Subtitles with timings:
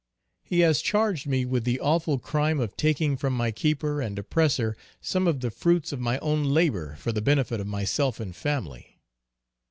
[0.41, 4.75] He has charged me with the awful crime of taking from my keeper and oppressor,
[4.99, 8.99] some of the fruits of my own labor for the benefit of myself and family.